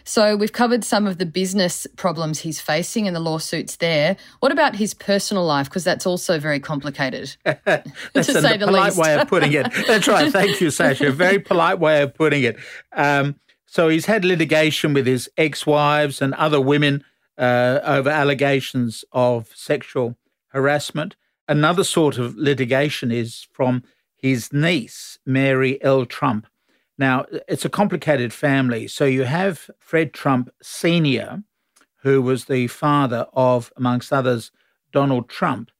So 0.04 0.36
we've 0.36 0.52
covered 0.52 0.84
some 0.84 1.08
of 1.08 1.18
the 1.18 1.26
business 1.26 1.88
problems 1.96 2.40
he's 2.40 2.60
facing 2.60 3.08
and 3.08 3.16
the 3.16 3.20
lawsuits 3.20 3.78
there. 3.78 4.18
What 4.40 4.52
about 4.52 4.76
his 4.76 4.94
personal 4.94 5.46
life? 5.46 5.70
Because 5.70 5.84
that's 5.84 6.06
also 6.06 6.40
very 6.40 6.60
complicated. 6.60 7.36
that's 7.44 8.28
to 8.28 8.42
say 8.42 8.58
the 8.58 8.66
polite 8.66 8.86
least. 8.86 8.98
way 8.98 9.20
of 9.20 9.28
putting 9.28 9.54
it. 9.54 9.68
That's 9.88 10.08
right. 10.08 10.32
Thank 10.32 10.62
you, 10.62 10.70
Sasha. 10.70 11.08
A 11.08 11.12
Very 11.12 11.40
polite 11.40 11.80
way 11.80 12.02
of 12.02 12.14
putting 12.14 12.44
it. 12.44 12.58
Um, 12.94 13.36
so 13.66 13.90
he's 13.90 14.06
had 14.06 14.26
litigation 14.26 14.94
with 14.94 15.06
his 15.06 15.30
ex-wives 15.38 16.22
and 16.22 16.34
other 16.36 16.60
women 16.60 17.04
uh, 17.38 17.80
over 17.84 18.10
allegations 18.10 19.06
of 19.12 19.52
sexual 19.56 20.18
harassment. 20.50 21.16
Another 21.48 21.84
sort 21.84 22.18
of 22.18 22.36
litigation 22.36 23.12
is 23.12 23.48
from 23.52 23.84
his 24.16 24.52
niece, 24.52 25.18
Mary 25.26 25.82
L. 25.84 26.06
Trump. 26.06 26.48
Now, 27.00 27.26
it's 27.48 27.64
a 27.64 27.70
complicated 27.70 28.34
family. 28.34 28.86
So 28.90 29.06
you 29.06 29.24
have 29.24 29.72
Fred 29.80 30.14
Trump 30.14 30.50
Sr., 30.62 31.44
who 32.04 32.22
was 32.22 32.46
the 32.46 32.68
father 32.68 33.26
of, 33.32 33.72
amongst 33.78 34.12
others, 34.12 34.52
Donald 34.92 35.30
Trump, 35.30 35.72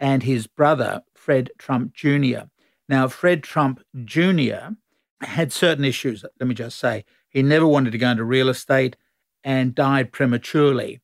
and 0.00 0.24
his 0.24 0.48
brother, 0.48 1.02
Fred 1.14 1.50
Trump 1.58 1.94
Jr. 1.94 2.48
Now, 2.88 3.06
Fred 3.06 3.44
Trump 3.44 3.82
Jr. 4.04 4.74
had 5.20 5.52
certain 5.52 5.84
issues, 5.84 6.24
let 6.40 6.48
me 6.48 6.56
just 6.56 6.76
say. 6.76 7.04
He 7.28 7.40
never 7.40 7.68
wanted 7.68 7.92
to 7.92 7.98
go 7.98 8.10
into 8.10 8.24
real 8.24 8.48
estate 8.48 8.96
and 9.44 9.76
died 9.76 10.10
prematurely. 10.10 11.00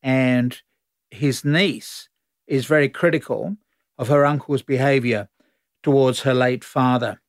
And 0.00 0.62
his 1.10 1.44
niece 1.44 2.08
is 2.46 2.66
very 2.66 2.88
critical 2.88 3.56
of 3.98 4.06
her 4.08 4.24
uncle's 4.24 4.62
behavior 4.62 5.28
towards 5.82 6.20
her 6.20 6.34
late 6.34 6.62
father. 6.62 7.20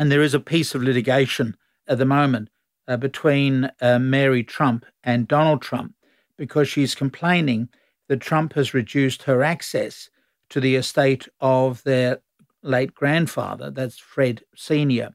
And 0.00 0.10
there 0.10 0.22
is 0.22 0.32
a 0.32 0.40
piece 0.40 0.74
of 0.74 0.82
litigation 0.82 1.58
at 1.86 1.98
the 1.98 2.06
moment 2.06 2.48
uh, 2.88 2.96
between 2.96 3.70
uh, 3.82 3.98
Mary 3.98 4.42
Trump 4.42 4.86
and 5.04 5.28
Donald 5.28 5.60
Trump 5.60 5.94
because 6.38 6.70
she's 6.70 6.94
complaining 6.94 7.68
that 8.08 8.20
Trump 8.20 8.54
has 8.54 8.72
reduced 8.72 9.24
her 9.24 9.42
access 9.42 10.08
to 10.48 10.58
the 10.58 10.74
estate 10.74 11.28
of 11.42 11.82
their 11.82 12.22
late 12.62 12.94
grandfather, 12.94 13.70
that's 13.70 13.98
Fred 13.98 14.42
Sr 14.56 15.10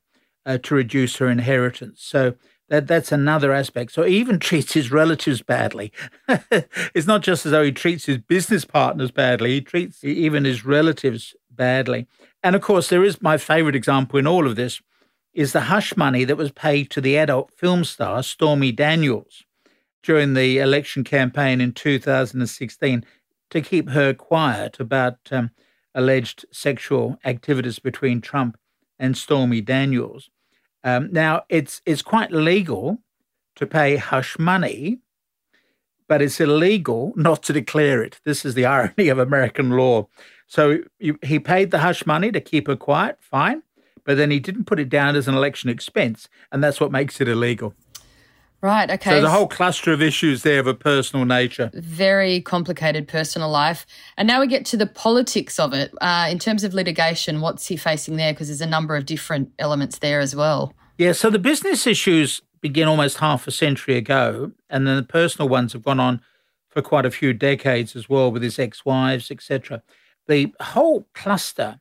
uh, 0.46 0.60
to 0.60 0.76
reduce 0.76 1.16
her 1.18 1.30
inheritance. 1.30 2.04
So 2.04 2.36
that 2.70 2.88
that's 2.88 3.12
another 3.12 3.54
aspect. 3.54 3.92
So 3.92 4.04
he 4.04 4.18
even 4.18 4.40
treats 4.50 4.74
his 4.74 4.92
relatives 4.92 5.42
badly. 5.42 5.92
it's 6.30 7.08
not 7.08 7.24
just 7.24 7.46
as 7.48 7.52
though 7.52 7.64
he 7.64 7.72
treats 7.72 8.06
his 8.06 8.20
business 8.20 8.66
partners 8.66 9.10
badly; 9.10 9.52
he 9.52 9.62
treats 9.62 10.04
even 10.04 10.46
his 10.46 10.64
relatives 10.64 11.36
badly. 11.56 12.08
And 12.44 12.56
of 12.56 12.62
course, 12.62 12.90
there 12.90 13.04
is 13.04 13.22
my 13.22 13.38
favorite 13.38 13.76
example 13.76 14.20
in 14.20 14.28
all 14.28 14.48
of 14.48 14.56
this 14.56 14.82
is 15.34 15.52
the 15.52 15.62
hush 15.62 15.98
money 15.98 16.24
that 16.24 16.38
was 16.38 16.52
paid 16.52 16.90
to 16.90 17.02
the 17.02 17.18
adult 17.18 17.52
film 17.52 17.84
star 17.84 18.24
Stormy 18.24 18.72
Daniels 18.72 19.44
during 20.02 20.34
the 20.34 20.60
election 20.60 21.04
campaign 21.04 21.60
in 21.60 21.74
2016 21.74 23.04
to 23.50 23.62
keep 23.62 23.90
her 23.90 24.14
quiet 24.14 24.80
about 24.80 25.18
um, 25.32 25.52
alleged 25.94 26.46
sexual 26.52 27.18
activities 27.26 27.80
between 27.80 28.22
Trump 28.22 28.58
and 28.98 29.18
Stormy 29.18 29.62
Daniels. 29.62 30.30
Um, 30.84 31.10
now, 31.12 31.44
it's 31.50 31.82
it's 31.86 32.02
quite 32.02 32.32
legal 32.32 33.00
to 33.56 33.66
pay 33.66 33.96
hush 33.98 34.38
money, 34.38 35.00
but 36.08 36.22
it's 36.22 36.40
illegal 36.40 37.14
not 37.16 37.42
to 37.44 37.54
declare 37.54 38.04
it. 38.04 38.20
This 38.24 38.46
is 38.46 38.54
the 38.54 38.66
irony 38.66 39.10
of 39.10 39.18
American 39.18 39.72
law. 39.72 40.08
So 40.48 40.80
you, 41.00 41.18
he 41.24 41.40
paid 41.40 41.72
the 41.72 41.80
hush 41.80 42.06
money 42.06 42.32
to 42.32 42.40
keep 42.40 42.68
her 42.68 42.76
quiet, 42.76 43.18
fine, 43.20 43.64
but 44.04 44.18
then 44.18 44.32
he 44.32 44.40
didn't 44.40 44.66
put 44.66 44.80
it 44.80 44.90
down 44.90 45.16
as 45.16 45.28
an 45.28 45.36
election 45.36 45.70
expense, 45.70 46.30
and 46.52 46.64
that's 46.64 46.80
what 46.80 46.92
makes 46.92 47.20
it 47.20 47.28
illegal. 47.28 47.74
Right, 48.62 48.90
okay. 48.90 49.12
So 49.12 49.16
there's 49.16 49.26
a 49.26 49.30
whole 49.30 49.48
cluster 49.48 49.92
of 49.92 50.02
issues 50.02 50.42
there 50.42 50.60
of 50.60 50.66
a 50.66 50.74
personal 50.74 51.26
nature. 51.26 51.70
Very 51.74 52.42
complicated 52.42 53.08
personal 53.08 53.50
life. 53.50 53.86
And 54.18 54.28
now 54.28 54.40
we 54.40 54.48
get 54.48 54.66
to 54.68 54.78
the 54.78 54.88
politics 54.88 55.60
of 55.60 55.74
it. 55.74 55.94
Uh, 56.02 56.28
in 56.32 56.40
terms 56.40 56.64
of 56.64 56.74
litigation, 56.74 57.42
what's 57.42 57.68
he 57.68 57.78
facing 57.78 58.16
there? 58.16 58.34
Because 58.34 58.48
there's 58.48 58.62
a 58.62 58.66
number 58.66 58.96
of 58.96 59.06
different 59.06 59.52
elements 59.60 60.00
there 60.00 60.20
as 60.20 60.36
well. 60.36 60.74
Yeah, 60.98 61.12
so 61.12 61.30
the 61.30 61.38
business 61.38 61.86
issues 61.86 62.42
begin 62.60 62.88
almost 62.88 63.18
half 63.18 63.46
a 63.46 63.52
century 63.52 63.98
ago, 63.98 64.52
and 64.68 64.88
then 64.88 64.96
the 64.96 65.04
personal 65.04 65.48
ones 65.48 65.74
have 65.74 65.84
gone 65.84 66.00
on 66.00 66.22
for 66.68 66.82
quite 66.82 67.06
a 67.06 67.12
few 67.12 67.34
decades 67.34 67.96
as 67.96 68.10
well 68.10 68.32
with 68.32 68.42
his 68.42 68.58
ex-wives, 68.58 69.30
etc. 69.30 69.84
The 70.28 70.54
whole 70.60 71.08
cluster 71.14 71.80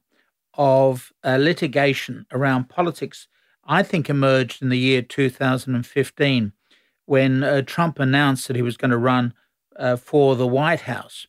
of 0.54 1.12
uh, 1.24 1.38
litigation 1.40 2.26
around 2.32 2.68
politics, 2.68 3.26
I 3.64 3.82
think, 3.82 4.08
emerged 4.08 4.62
in 4.62 4.68
the 4.68 4.78
year 4.78 5.02
2015 5.02 6.52
when 7.06 7.42
uh, 7.42 7.62
Trump 7.62 7.98
announced 7.98 8.46
that 8.46 8.56
he 8.56 8.62
was 8.62 8.76
going 8.76 8.90
to 8.90 8.98
run 8.98 9.34
uh, 9.76 9.96
for 9.96 10.36
the 10.36 10.46
White 10.46 10.82
House. 10.82 11.26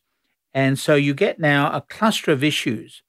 And 0.54 0.78
so 0.78 0.94
you 0.94 1.12
get 1.12 1.38
now 1.38 1.70
a 1.72 1.82
cluster 1.82 2.32
of 2.32 2.42
issues 2.42 3.02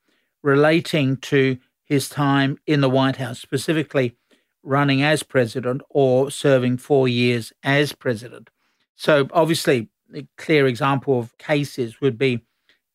relating 0.43 1.17
to 1.17 1.57
his 1.83 2.09
time 2.09 2.57
in 2.67 2.81
the 2.81 2.89
White 2.89 3.15
House, 3.17 3.39
specifically 3.39 4.15
running 4.63 5.01
as 5.01 5.23
president 5.23 5.81
or 5.89 6.29
serving 6.29 6.77
four 6.77 7.07
years 7.07 7.53
as 7.63 7.93
president. 7.93 8.49
So, 8.95 9.27
obviously, 9.31 9.89
a 10.13 10.27
clear 10.37 10.67
example 10.67 11.19
of 11.19 11.37
cases 11.37 12.01
would 12.01 12.17
be 12.17 12.41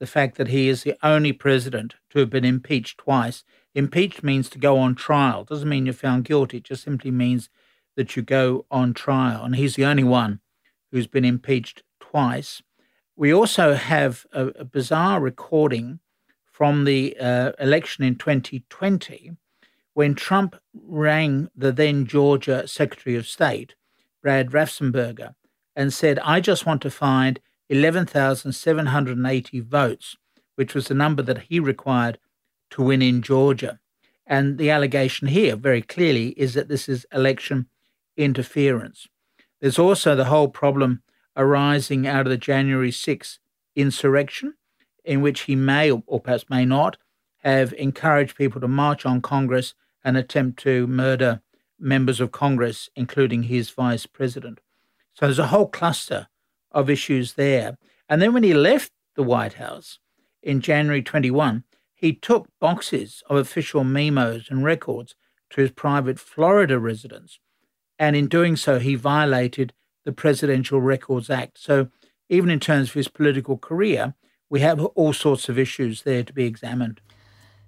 the 0.02 0.06
fact 0.09 0.37
that 0.37 0.49
he 0.49 0.68
is 0.68 0.82
the 0.82 0.97
only 1.04 1.32
president 1.32 1.94
to 2.11 2.18
have 2.18 2.28
been 2.28 2.44
impeached 2.44 2.99
twice. 2.99 3.44
Impeached 3.73 4.25
means 4.25 4.50
to 4.50 4.59
go 4.59 4.76
on 4.76 4.97
trial, 4.97 5.44
doesn't 5.44 5.68
mean 5.68 5.87
you're 5.87 5.92
found 5.94 6.25
guilty, 6.25 6.56
it 6.56 6.64
just 6.64 6.82
simply 6.82 7.12
means 7.12 7.49
that 7.94 8.16
you 8.16 8.23
go 8.23 8.66
on 8.68 8.94
trial. 8.94 9.44
And 9.44 9.54
he's 9.54 9.76
the 9.76 9.85
only 9.85 10.02
one 10.02 10.40
who's 10.90 11.06
been 11.06 11.25
impeached 11.25 11.85
twice. 12.00 12.62
We 13.14 13.32
also 13.32 13.75
have 13.75 14.26
a, 14.32 14.47
a 14.49 14.64
bizarre 14.64 15.21
recording 15.21 16.00
from 16.50 16.82
the 16.82 17.16
uh, 17.21 17.52
election 17.61 18.02
in 18.02 18.16
2020 18.16 19.37
when 19.94 20.16
Trump 20.16 20.56
rang 20.75 21.49
the 21.54 21.71
then 21.71 22.06
Georgia 22.06 22.66
Secretary 22.66 23.14
of 23.14 23.28
State, 23.28 23.76
Brad 24.21 24.50
Raffensperger, 24.50 25.37
and 25.76 25.94
said, 25.94 26.18
I 26.25 26.40
just 26.40 26.66
want 26.66 26.82
to 26.82 26.90
find 26.90 27.38
11,780 27.73 29.61
votes, 29.61 30.17
which 30.57 30.75
was 30.75 30.88
the 30.88 30.95
number 30.95 31.23
that 31.23 31.45
he 31.49 31.59
required 31.59 32.19
to 32.69 32.83
win 32.83 33.00
in 33.00 33.23
Georgia. 33.23 33.79
And 34.26 34.59
the 34.59 34.71
allegation 34.71 35.29
here, 35.29 35.57
very 35.57 35.81
clearly, 35.81 36.29
is 36.31 36.52
that 36.52 36.69
this 36.69 36.87
is 36.87 37.07
election 37.12 37.69
interference. 38.14 39.09
There's 39.61 39.79
also 39.79 40.14
the 40.14 40.26
whole 40.26 40.49
problem 40.49 41.02
arising 41.35 42.07
out 42.07 42.26
of 42.26 42.31
the 42.31 42.37
January 42.37 42.91
6th 42.91 43.38
insurrection, 43.75 44.52
in 45.02 45.23
which 45.23 45.41
he 45.43 45.57
may 45.57 45.91
or 45.91 46.21
perhaps 46.21 46.50
may 46.50 46.67
not 46.67 46.99
have 47.38 47.73
encouraged 47.73 48.37
people 48.37 48.61
to 48.61 48.69
march 48.69 49.07
on 49.07 49.23
Congress 49.23 49.73
and 50.05 50.19
attempt 50.19 50.62
to 50.64 50.87
murder 50.87 51.41
members 51.79 52.21
of 52.21 52.33
Congress, 52.33 52.91
including 52.95 53.45
his 53.45 53.71
vice 53.71 54.05
president. 54.05 54.61
So 55.14 55.25
there's 55.26 55.38
a 55.38 55.47
whole 55.47 55.69
cluster 55.69 56.29
of 56.73 56.91
issues 56.91 57.35
there. 57.35 57.76
And 58.09 58.21
then 58.21 58.33
when 58.33 58.43
he 58.43 58.55
left 58.55 58.93
the 59.14 59.23
White 59.23 59.55
House 59.55 59.99
in 60.43 60.61
January 60.61 61.02
21, 61.02 61.64
he 61.95 62.12
took 62.12 62.49
boxes 62.61 63.23
of 63.31 63.37
official 63.37 63.85
memos 63.85 64.49
and 64.50 64.64
records 64.64 65.14
to 65.50 65.61
his 65.61 65.71
private 65.71 66.19
Florida 66.19 66.79
residence 66.79 67.38
and 68.02 68.17
in 68.17 68.26
doing 68.26 68.57
so, 68.57 68.81
he 68.81 68.97
violated 68.97 69.73
the 70.05 70.11
Presidential 70.11 70.81
Records 70.81 71.31
Act. 71.31 71.57
So, 71.57 71.87
even 72.29 72.50
in 72.50 72.59
terms 72.59 72.88
of 72.88 72.95
his 72.95 73.07
political 73.07 73.57
career, 73.57 74.14
we 74.50 74.59
have 74.59 74.85
all 74.85 75.12
sorts 75.12 75.49
of 75.49 75.57
issues 75.57 76.02
there 76.02 76.25
to 76.25 76.33
be 76.33 76.45
examined. 76.45 77.00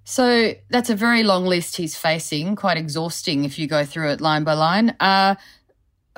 So, 0.03 0.53
that's 0.69 0.89
a 0.89 0.95
very 0.95 1.23
long 1.23 1.45
list 1.45 1.77
he's 1.77 1.95
facing, 1.95 2.57
quite 2.57 2.75
exhausting 2.75 3.45
if 3.45 3.57
you 3.57 3.65
go 3.65 3.85
through 3.85 4.09
it 4.09 4.19
line 4.19 4.43
by 4.43 4.55
line. 4.55 4.95
Uh, 4.99 5.35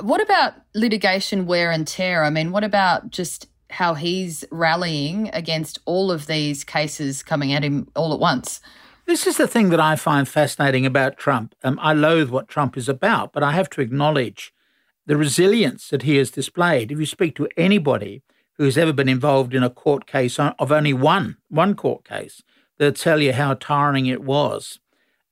what 0.01 0.21
about 0.21 0.53
litigation 0.73 1.45
wear 1.45 1.71
and 1.71 1.87
tear? 1.87 2.23
I 2.23 2.29
mean, 2.29 2.51
what 2.51 2.63
about 2.63 3.09
just 3.09 3.47
how 3.69 3.93
he's 3.95 4.45
rallying 4.51 5.29
against 5.33 5.79
all 5.85 6.11
of 6.11 6.27
these 6.27 6.63
cases 6.63 7.23
coming 7.23 7.53
at 7.53 7.63
him 7.63 7.89
all 7.95 8.13
at 8.13 8.19
once? 8.19 8.61
This 9.05 9.25
is 9.25 9.37
the 9.37 9.47
thing 9.47 9.69
that 9.69 9.79
I 9.79 9.95
find 9.95 10.27
fascinating 10.27 10.85
about 10.85 11.17
Trump. 11.17 11.55
Um, 11.63 11.79
I 11.81 11.93
loathe 11.93 12.29
what 12.29 12.47
Trump 12.47 12.77
is 12.77 12.89
about, 12.89 13.33
but 13.33 13.43
I 13.43 13.53
have 13.53 13.69
to 13.71 13.81
acknowledge 13.81 14.53
the 15.05 15.17
resilience 15.17 15.89
that 15.89 16.03
he 16.03 16.17
has 16.17 16.29
displayed. 16.29 16.91
If 16.91 16.99
you 16.99 17.05
speak 17.05 17.35
to 17.37 17.47
anybody 17.55 18.21
who's 18.57 18.77
ever 18.77 18.91
been 18.91 19.07
involved 19.07 19.53
in 19.53 19.63
a 19.63 19.69
court 19.69 20.05
case 20.07 20.37
of 20.39 20.71
only 20.71 20.93
one, 20.93 21.37
one 21.47 21.73
court 21.75 22.03
case, 22.03 22.43
they'll 22.77 22.91
tell 22.91 23.21
you 23.21 23.31
how 23.33 23.53
tiring 23.53 24.07
it 24.07 24.23
was, 24.23 24.79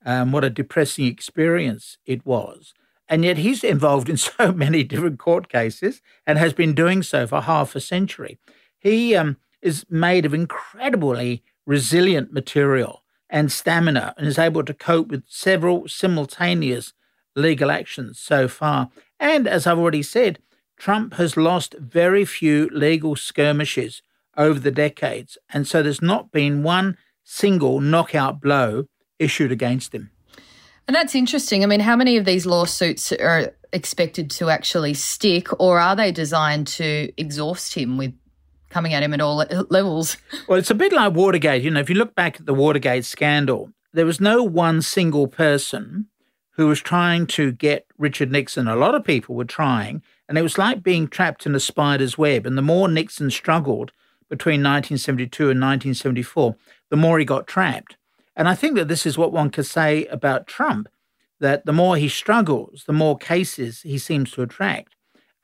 um, 0.04 0.32
what 0.32 0.44
a 0.44 0.50
depressing 0.50 1.06
experience 1.06 1.98
it 2.06 2.24
was. 2.24 2.72
And 3.08 3.24
yet 3.24 3.38
he's 3.38 3.62
involved 3.62 4.08
in 4.08 4.16
so 4.16 4.52
many 4.52 4.82
different 4.82 5.18
court 5.18 5.48
cases 5.48 6.02
and 6.26 6.38
has 6.38 6.52
been 6.52 6.74
doing 6.74 7.02
so 7.02 7.26
for 7.26 7.42
half 7.42 7.74
a 7.74 7.80
century. 7.80 8.38
He 8.78 9.14
um, 9.14 9.36
is 9.62 9.84
made 9.88 10.24
of 10.24 10.34
incredibly 10.34 11.42
resilient 11.66 12.32
material 12.32 13.02
and 13.28 13.50
stamina 13.50 14.14
and 14.16 14.26
is 14.26 14.38
able 14.38 14.62
to 14.64 14.74
cope 14.74 15.08
with 15.08 15.24
several 15.26 15.88
simultaneous 15.88 16.92
legal 17.34 17.70
actions 17.70 18.18
so 18.18 18.48
far. 18.48 18.90
And 19.18 19.46
as 19.46 19.66
I've 19.66 19.78
already 19.78 20.02
said, 20.02 20.38
Trump 20.76 21.14
has 21.14 21.36
lost 21.36 21.74
very 21.78 22.24
few 22.24 22.68
legal 22.72 23.16
skirmishes 23.16 24.02
over 24.36 24.60
the 24.60 24.70
decades, 24.70 25.38
and 25.50 25.66
so 25.66 25.82
there's 25.82 26.02
not 26.02 26.30
been 26.30 26.62
one 26.62 26.98
single 27.24 27.80
knockout 27.80 28.40
blow 28.40 28.86
issued 29.18 29.50
against 29.50 29.94
him. 29.94 30.10
And 30.88 30.94
that's 30.94 31.14
interesting. 31.14 31.64
I 31.64 31.66
mean, 31.66 31.80
how 31.80 31.96
many 31.96 32.16
of 32.16 32.24
these 32.24 32.46
lawsuits 32.46 33.12
are 33.12 33.52
expected 33.72 34.30
to 34.30 34.50
actually 34.50 34.94
stick, 34.94 35.48
or 35.60 35.80
are 35.80 35.96
they 35.96 36.12
designed 36.12 36.68
to 36.68 37.12
exhaust 37.16 37.74
him 37.74 37.98
with 37.98 38.14
coming 38.70 38.94
at 38.94 39.02
him 39.02 39.12
at 39.12 39.20
all 39.20 39.44
levels? 39.68 40.16
Well, 40.48 40.58
it's 40.58 40.70
a 40.70 40.74
bit 40.74 40.92
like 40.92 41.14
Watergate. 41.14 41.62
You 41.62 41.70
know, 41.70 41.80
if 41.80 41.90
you 41.90 41.96
look 41.96 42.14
back 42.14 42.38
at 42.38 42.46
the 42.46 42.54
Watergate 42.54 43.04
scandal, 43.04 43.72
there 43.92 44.06
was 44.06 44.20
no 44.20 44.42
one 44.42 44.82
single 44.82 45.26
person 45.26 46.06
who 46.50 46.68
was 46.68 46.80
trying 46.80 47.26
to 47.26 47.52
get 47.52 47.86
Richard 47.98 48.30
Nixon. 48.30 48.68
A 48.68 48.76
lot 48.76 48.94
of 48.94 49.04
people 49.04 49.34
were 49.34 49.44
trying, 49.44 50.02
and 50.28 50.38
it 50.38 50.42
was 50.42 50.56
like 50.56 50.82
being 50.82 51.08
trapped 51.08 51.46
in 51.46 51.54
a 51.54 51.60
spider's 51.60 52.16
web. 52.16 52.46
And 52.46 52.56
the 52.56 52.62
more 52.62 52.88
Nixon 52.88 53.30
struggled 53.30 53.92
between 54.28 54.60
1972 54.62 55.50
and 55.50 55.60
1974, 55.60 56.56
the 56.90 56.96
more 56.96 57.18
he 57.18 57.24
got 57.24 57.46
trapped. 57.46 57.96
And 58.36 58.48
I 58.48 58.54
think 58.54 58.76
that 58.76 58.88
this 58.88 59.06
is 59.06 59.16
what 59.16 59.32
one 59.32 59.50
could 59.50 59.66
say 59.66 60.04
about 60.06 60.46
Trump 60.46 60.88
that 61.40 61.66
the 61.66 61.72
more 61.72 61.96
he 61.96 62.08
struggles, 62.08 62.84
the 62.86 62.92
more 62.92 63.16
cases 63.16 63.82
he 63.82 63.98
seems 63.98 64.30
to 64.32 64.42
attract. 64.42 64.94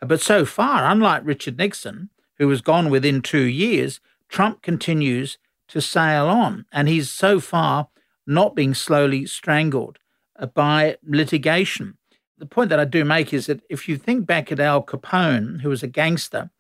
But 0.00 0.20
so 0.20 0.44
far, 0.44 0.84
unlike 0.90 1.22
Richard 1.25 1.58
Nixon, 1.58 2.11
who 2.38 2.49
was 2.49 2.61
gone 2.61 2.90
within 2.90 3.22
two 3.22 3.42
years, 3.42 4.00
Trump 4.28 4.62
continues 4.62 5.38
to 5.68 5.80
sail 5.80 6.26
on. 6.26 6.66
And 6.72 6.88
he's 6.88 7.11
so 7.11 7.40
far 7.40 7.88
not 8.26 8.54
being 8.54 8.75
slowly 8.75 9.26
strangled 9.26 9.99
uh, 10.38 10.46
by 10.46 10.96
litigation. 11.06 11.99
The 12.38 12.46
point 12.46 12.70
that 12.70 12.80
I 12.80 12.84
do 12.84 13.04
make 13.04 13.32
is 13.32 13.46
that 13.46 13.61
if 13.70 13.88
you 13.88 13.96
think 13.96 14.26
back 14.26 14.50
at 14.50 14.61
Al 14.61 14.82
Capone, 14.82 15.61
who 15.61 15.68
was 15.68 15.82
a 15.82 15.88
gangster 15.88 16.50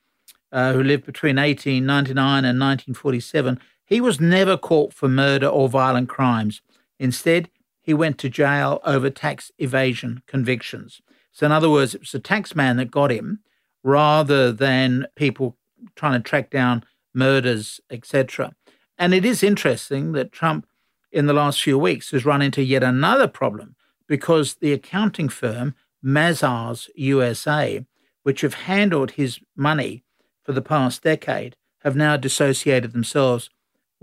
uh, 0.52 0.72
who 0.72 0.82
lived 0.82 1.04
between 1.04 1.36
1899 1.36 2.44
and 2.44 2.60
1947, 2.60 3.58
he 3.92 4.00
was 4.00 4.18
never 4.18 4.56
caught 4.56 4.94
for 4.94 5.06
murder 5.06 5.46
or 5.46 5.68
violent 5.68 6.08
crimes. 6.08 6.62
Instead, 6.98 7.50
he 7.82 7.92
went 7.92 8.16
to 8.16 8.30
jail 8.30 8.80
over 8.86 9.10
tax 9.10 9.52
evasion 9.58 10.22
convictions. 10.26 11.02
So, 11.30 11.44
in 11.44 11.52
other 11.52 11.68
words, 11.68 11.94
it 11.94 12.00
was 12.00 12.12
the 12.12 12.18
taxman 12.18 12.78
that 12.78 12.90
got 12.90 13.10
him 13.10 13.40
rather 13.84 14.50
than 14.50 15.08
people 15.14 15.58
trying 15.94 16.14
to 16.14 16.26
track 16.26 16.48
down 16.48 16.84
murders, 17.12 17.82
etc. 17.90 18.54
And 18.96 19.12
it 19.12 19.26
is 19.26 19.42
interesting 19.42 20.12
that 20.12 20.32
Trump, 20.32 20.66
in 21.10 21.26
the 21.26 21.34
last 21.34 21.62
few 21.62 21.78
weeks, 21.78 22.12
has 22.12 22.24
run 22.24 22.40
into 22.40 22.62
yet 22.62 22.82
another 22.82 23.28
problem 23.28 23.76
because 24.08 24.54
the 24.54 24.72
accounting 24.72 25.28
firm 25.28 25.74
Mazars 26.02 26.88
USA, 26.94 27.84
which 28.22 28.40
have 28.40 28.54
handled 28.54 29.12
his 29.12 29.38
money 29.54 30.02
for 30.42 30.52
the 30.52 30.62
past 30.62 31.02
decade, 31.02 31.56
have 31.80 31.94
now 31.94 32.16
dissociated 32.16 32.92
themselves 32.92 33.50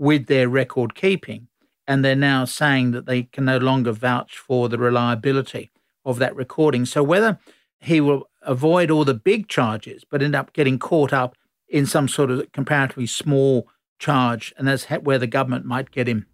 with 0.00 0.26
their 0.26 0.48
record 0.48 0.94
keeping. 0.94 1.46
And 1.86 2.02
they're 2.02 2.16
now 2.16 2.46
saying 2.46 2.92
that 2.92 3.04
they 3.04 3.24
can 3.24 3.44
no 3.44 3.58
longer 3.58 3.92
vouch 3.92 4.38
for 4.38 4.68
the 4.68 4.78
reliability 4.78 5.70
of 6.06 6.18
that 6.18 6.34
recording. 6.34 6.86
So 6.86 7.02
whether 7.02 7.38
he 7.80 8.00
will 8.00 8.30
avoid 8.40 8.90
all 8.90 9.04
the 9.04 9.14
big 9.14 9.48
charges, 9.48 10.02
but 10.10 10.22
end 10.22 10.34
up 10.34 10.54
getting 10.54 10.78
caught 10.78 11.12
up 11.12 11.36
in 11.68 11.84
some 11.84 12.08
sort 12.08 12.30
of 12.30 12.50
comparatively 12.52 13.06
small 13.06 13.68
charge, 13.98 14.54
and 14.56 14.66
that's 14.66 14.84
where 14.86 15.18
the 15.18 15.26
government 15.26 15.66
might 15.66 15.90
get 15.90 16.08
him. 16.08 16.24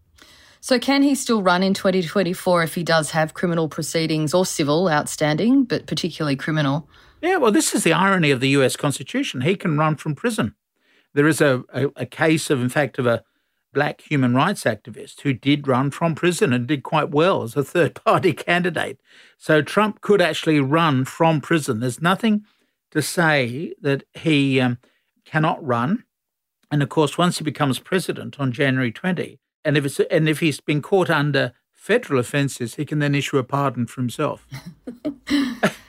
So, 0.61 0.78
can 0.78 1.02
he 1.02 1.14
still 1.14 1.42
run 1.42 1.62
in 1.62 1.75
2024 1.75 2.62
if 2.62 2.75
he 2.75 2.82
does 2.82 3.11
have 3.11 3.35
criminal 3.35 3.68
proceedings 3.68 4.32
or 4.32 4.46
civil 4.46 4.88
outstanding, 4.88 5.64
but 5.64 5.87
particularly 5.87 6.37
criminal? 6.37 6.88
Yeah, 7.20 7.37
well, 7.37 7.52
this 7.52 7.75
is 7.75 7.85
the 7.85 7.92
irony 7.92 8.30
of 8.30 8.40
the 8.40 8.49
US 8.50 8.76
Constitution. 8.76 9.42
He 9.42 9.56
can 9.56 9.76
run 9.76 9.96
from 9.96 10.14
prison. 10.14 10.54
There 11.14 11.26
is 11.26 11.40
a, 11.40 11.64
a, 11.73 11.88
a 11.96 12.06
case 12.06 12.49
of, 12.50 12.61
in 12.61 12.68
fact, 12.68 12.99
of 12.99 13.06
a 13.06 13.23
black 13.76 14.00
human 14.00 14.35
rights 14.35 14.64
activist 14.64 15.21
who 15.21 15.35
did 15.35 15.68
run 15.68 15.90
from 15.90 16.14
prison 16.14 16.50
and 16.50 16.66
did 16.66 16.83
quite 16.83 17.11
well 17.11 17.42
as 17.42 17.54
a 17.54 17.62
third 17.62 17.95
party 18.04 18.33
candidate. 18.33 18.99
So 19.37 19.61
Trump 19.61 20.00
could 20.00 20.23
actually 20.23 20.61
run 20.61 21.04
from 21.04 21.42
prison. 21.42 21.80
There's 21.80 22.00
nothing 22.00 22.46
to 22.90 23.03
say 23.03 23.74
that 23.83 24.05
he 24.14 24.59
um, 24.62 24.79
cannot 25.27 25.62
run. 25.62 26.05
And 26.70 26.83
of 26.83 26.88
course, 26.88 27.18
once 27.18 27.37
he 27.37 27.44
becomes 27.44 27.79
president 27.79 28.40
on 28.40 28.50
January 28.50 28.90
20, 28.90 29.38
and 29.62 29.77
if 29.77 29.85
it's 29.85 30.00
and 30.00 30.27
if 30.27 30.40
he's 30.40 30.61
been 30.61 30.81
caught 30.81 31.11
under 31.11 31.53
federal 31.70 32.18
offences, 32.18 32.77
he 32.77 32.87
can 32.87 32.98
then 32.98 33.14
issue 33.14 33.37
a 33.37 33.44
pardon 33.44 33.87
for 33.87 34.00
himself. 34.00 34.48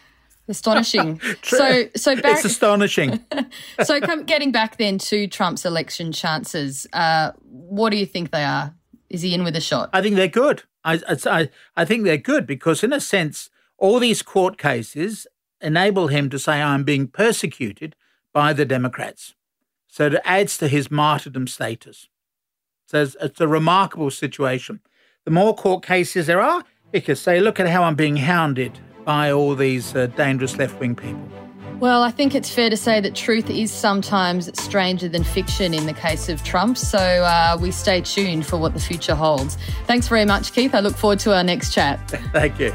Astonishing. 0.50 1.20
so, 1.44 1.90
so 1.96 2.16
back, 2.16 2.38
it's 2.38 2.46
astonishing. 2.46 3.20
so, 3.84 4.00
come, 4.00 4.24
getting 4.24 4.52
back 4.52 4.78
then 4.78 4.98
to 5.00 5.28
Trump's 5.28 5.66
election 5.66 6.12
chances, 6.12 6.88
uh, 6.94 7.32
what 7.70 7.90
do 7.90 7.98
you 7.98 8.06
think 8.06 8.32
they 8.32 8.44
are? 8.44 8.74
Is 9.10 9.22
he 9.22 9.34
in 9.34 9.44
with 9.44 9.56
a 9.56 9.62
shot? 9.62 9.90
I 9.94 10.02
think 10.02 10.16
they're 10.16 10.28
good. 10.28 10.64
I, 10.84 11.00
I, 11.08 11.50
I 11.76 11.86
think 11.86 12.04
they're 12.04 12.18
good 12.18 12.46
because, 12.46 12.84
in 12.84 12.94
a 12.94 13.00
sense, 13.00 13.50
all 13.78 14.00
these 14.00 14.22
court 14.22 14.58
cases 14.58 15.28
enable 15.62 16.08
him 16.08 16.30
to 16.30 16.40
say, 16.40 16.62
"I'm 16.62 16.84
being 16.84 17.08
persecuted 17.08 17.96
by 18.34 18.54
the 18.54 18.66
Democrats." 18.66 19.36
So 19.88 20.08
it 20.08 20.22
adds 20.26 20.58
to 20.58 20.68
his 20.68 20.92
martyrdom 20.92 21.48
status. 21.48 22.10
So 22.86 23.02
it's, 23.04 23.16
it's 23.22 23.42
a 23.42 23.48
remarkable 23.48 24.12
situation. 24.12 24.82
The 25.26 25.32
more 25.32 25.56
court 25.56 25.84
cases 25.84 26.28
there 26.28 26.42
are, 26.42 26.64
can 26.94 27.16
say, 27.16 27.40
"Look 27.40 27.60
at 27.60 27.70
how 27.70 27.84
I'm 27.84 27.96
being 27.96 28.18
hounded." 28.18 28.80
by 29.08 29.32
all 29.32 29.56
these 29.56 29.96
uh, 29.96 30.08
dangerous 30.18 30.58
left 30.58 30.78
wing 30.82 30.94
people? 30.94 31.47
Well, 31.80 32.02
I 32.02 32.10
think 32.10 32.34
it's 32.34 32.50
fair 32.50 32.72
to 32.72 32.78
say 32.78 33.00
that 33.02 33.14
truth 33.14 33.52
is 33.52 33.72
sometimes 33.72 34.50
stranger 34.60 35.08
than 35.08 35.24
fiction 35.24 35.76
in 35.76 35.86
the 35.86 35.94
case 35.94 36.28
of 36.28 36.44
Trump. 36.44 36.76
So 36.76 36.98
uh, 36.98 37.56
we 37.62 37.70
stay 37.70 38.02
tuned 38.02 38.48
for 38.48 38.58
what 38.58 38.74
the 38.74 38.80
future 38.80 39.14
holds. 39.14 39.58
Thanks 39.86 40.08
very 40.08 40.26
much, 40.26 40.54
Keith. 40.54 40.74
I 40.74 40.80
look 40.80 40.96
forward 40.96 41.20
to 41.20 41.36
our 41.36 41.44
next 41.44 41.74
chat. 41.74 42.00
Thank 42.34 42.60
you. 42.60 42.74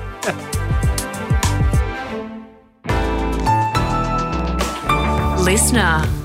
Listener. 5.42 6.21